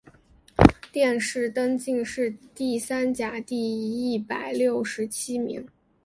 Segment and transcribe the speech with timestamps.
[0.91, 3.53] 殿试登进士第三甲第
[4.11, 5.63] 一百六十七名。